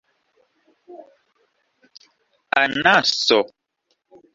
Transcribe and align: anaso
anaso 2.61 3.39